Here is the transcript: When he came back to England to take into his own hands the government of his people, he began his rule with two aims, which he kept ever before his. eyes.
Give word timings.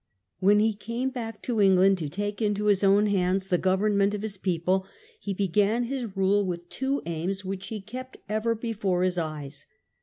When 0.39 0.59
he 0.59 0.73
came 0.73 1.09
back 1.09 1.43
to 1.43 1.61
England 1.61 1.99
to 1.99 2.09
take 2.09 2.41
into 2.41 2.65
his 2.65 2.83
own 2.83 3.05
hands 3.05 3.49
the 3.49 3.59
government 3.59 4.15
of 4.15 4.23
his 4.23 4.35
people, 4.35 4.87
he 5.19 5.31
began 5.31 5.83
his 5.83 6.17
rule 6.17 6.43
with 6.43 6.69
two 6.69 7.03
aims, 7.05 7.45
which 7.45 7.67
he 7.67 7.81
kept 7.81 8.17
ever 8.27 8.55
before 8.55 9.03
his. 9.03 9.19
eyes. 9.19 9.67